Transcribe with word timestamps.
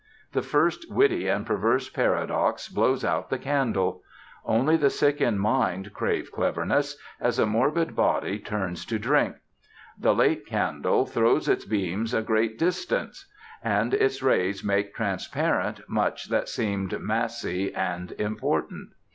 The 0.31 0.41
first 0.41 0.91
witty 0.91 1.27
and 1.27 1.45
perverse 1.45 1.87
paradox 1.87 2.67
blows 2.69 3.05
out 3.05 3.29
the 3.29 3.37
candle. 3.37 4.01
Only 4.43 4.75
the 4.75 4.89
sick 4.89 5.21
in 5.21 5.37
mind 5.37 5.93
crave 5.93 6.31
cleverness, 6.31 6.97
as 7.19 7.37
a 7.37 7.45
morbid 7.45 7.95
body 7.95 8.39
turns 8.39 8.83
to 8.87 8.97
drink. 8.97 9.35
The 9.99 10.15
late 10.15 10.47
candle 10.47 11.05
throws 11.05 11.47
its 11.47 11.65
beams 11.65 12.15
a 12.15 12.23
great 12.23 12.57
distance; 12.57 13.31
and 13.63 13.93
its 13.93 14.23
rays 14.23 14.63
make 14.63 14.95
transparent 14.95 15.87
much 15.87 16.29
that 16.31 16.49
seemed 16.49 16.99
massy 16.99 17.71
and 17.71 18.11
important. 18.13 18.93